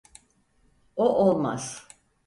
[0.95, 1.87] O olmaz!